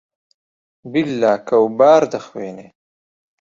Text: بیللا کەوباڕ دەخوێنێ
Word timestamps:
بیللا 0.91 1.33
کەوباڕ 1.47 2.01
دەخوێنێ 2.13 2.67